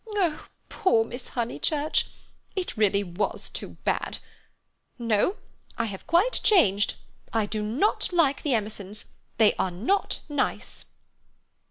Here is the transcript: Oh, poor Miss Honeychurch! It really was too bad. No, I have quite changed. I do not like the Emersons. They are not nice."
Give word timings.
Oh, 0.15 0.47
poor 0.67 1.05
Miss 1.05 1.27
Honeychurch! 1.27 2.07
It 2.55 2.75
really 2.75 3.03
was 3.03 3.51
too 3.51 3.77
bad. 3.83 4.17
No, 4.97 5.35
I 5.77 5.85
have 5.85 6.07
quite 6.07 6.41
changed. 6.41 6.95
I 7.31 7.45
do 7.45 7.61
not 7.61 8.11
like 8.11 8.41
the 8.41 8.55
Emersons. 8.55 9.05
They 9.37 9.53
are 9.59 9.69
not 9.69 10.21
nice." 10.27 10.85